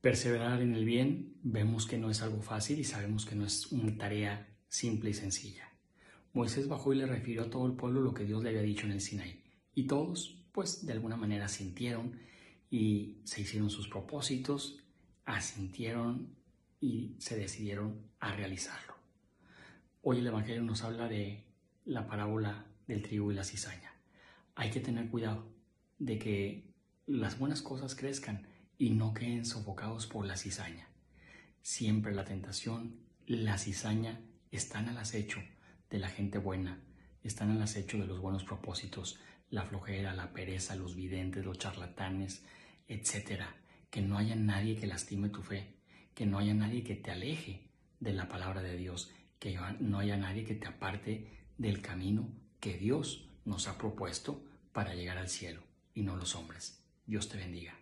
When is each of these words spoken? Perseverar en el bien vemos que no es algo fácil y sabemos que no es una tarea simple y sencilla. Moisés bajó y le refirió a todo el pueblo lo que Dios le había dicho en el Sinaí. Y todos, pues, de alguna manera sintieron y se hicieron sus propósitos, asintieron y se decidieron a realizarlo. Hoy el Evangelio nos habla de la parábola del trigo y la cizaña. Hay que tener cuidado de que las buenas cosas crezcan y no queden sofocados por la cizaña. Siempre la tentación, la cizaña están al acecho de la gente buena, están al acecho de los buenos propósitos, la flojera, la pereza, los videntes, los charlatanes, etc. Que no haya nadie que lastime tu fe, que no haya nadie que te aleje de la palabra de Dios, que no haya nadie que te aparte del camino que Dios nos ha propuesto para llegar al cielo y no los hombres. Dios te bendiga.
Perseverar 0.00 0.62
en 0.62 0.74
el 0.74 0.84
bien 0.84 1.34
vemos 1.42 1.86
que 1.86 1.98
no 1.98 2.08
es 2.08 2.22
algo 2.22 2.40
fácil 2.40 2.78
y 2.78 2.84
sabemos 2.84 3.26
que 3.26 3.34
no 3.34 3.44
es 3.44 3.72
una 3.72 3.96
tarea 3.98 4.48
simple 4.68 5.10
y 5.10 5.14
sencilla. 5.14 5.68
Moisés 6.32 6.68
bajó 6.68 6.92
y 6.92 6.98
le 6.98 7.06
refirió 7.06 7.42
a 7.42 7.50
todo 7.50 7.66
el 7.66 7.72
pueblo 7.72 8.00
lo 8.00 8.14
que 8.14 8.24
Dios 8.24 8.44
le 8.44 8.50
había 8.50 8.62
dicho 8.62 8.86
en 8.86 8.92
el 8.92 9.00
Sinaí. 9.00 9.42
Y 9.74 9.88
todos, 9.88 10.44
pues, 10.52 10.86
de 10.86 10.92
alguna 10.92 11.16
manera 11.16 11.48
sintieron 11.48 12.16
y 12.70 13.22
se 13.24 13.40
hicieron 13.40 13.70
sus 13.70 13.88
propósitos, 13.88 14.78
asintieron 15.24 16.36
y 16.80 17.16
se 17.18 17.36
decidieron 17.36 18.08
a 18.20 18.36
realizarlo. 18.36 18.94
Hoy 20.02 20.18
el 20.18 20.28
Evangelio 20.28 20.62
nos 20.62 20.84
habla 20.84 21.08
de 21.08 21.44
la 21.84 22.06
parábola 22.06 22.66
del 22.86 23.02
trigo 23.02 23.32
y 23.32 23.34
la 23.34 23.42
cizaña. 23.42 23.92
Hay 24.54 24.70
que 24.70 24.78
tener 24.78 25.08
cuidado 25.08 25.44
de 25.98 26.20
que 26.20 26.72
las 27.06 27.36
buenas 27.36 27.62
cosas 27.62 27.96
crezcan 27.96 28.46
y 28.78 28.90
no 28.90 29.12
queden 29.12 29.44
sofocados 29.44 30.06
por 30.06 30.24
la 30.24 30.36
cizaña. 30.36 30.88
Siempre 31.62 32.14
la 32.14 32.24
tentación, 32.24 33.00
la 33.26 33.58
cizaña 33.58 34.20
están 34.52 34.88
al 34.88 34.96
acecho 34.98 35.42
de 35.90 35.98
la 35.98 36.08
gente 36.08 36.38
buena, 36.38 36.80
están 37.22 37.50
al 37.50 37.60
acecho 37.60 37.98
de 37.98 38.06
los 38.06 38.20
buenos 38.20 38.44
propósitos, 38.44 39.18
la 39.50 39.64
flojera, 39.64 40.14
la 40.14 40.32
pereza, 40.32 40.76
los 40.76 40.94
videntes, 40.94 41.44
los 41.44 41.58
charlatanes, 41.58 42.44
etc. 42.86 43.42
Que 43.90 44.00
no 44.00 44.16
haya 44.16 44.36
nadie 44.36 44.76
que 44.76 44.86
lastime 44.86 45.28
tu 45.28 45.42
fe, 45.42 45.74
que 46.14 46.24
no 46.24 46.38
haya 46.38 46.54
nadie 46.54 46.84
que 46.84 46.94
te 46.94 47.10
aleje 47.10 47.68
de 47.98 48.12
la 48.12 48.28
palabra 48.28 48.62
de 48.62 48.76
Dios, 48.76 49.12
que 49.38 49.58
no 49.80 49.98
haya 49.98 50.16
nadie 50.16 50.44
que 50.44 50.54
te 50.54 50.68
aparte 50.68 51.48
del 51.58 51.82
camino 51.82 52.28
que 52.60 52.76
Dios 52.78 53.28
nos 53.44 53.66
ha 53.66 53.76
propuesto 53.76 54.44
para 54.72 54.94
llegar 54.94 55.18
al 55.18 55.28
cielo 55.28 55.62
y 55.94 56.02
no 56.02 56.16
los 56.16 56.34
hombres. 56.36 56.84
Dios 57.06 57.28
te 57.28 57.38
bendiga. 57.38 57.74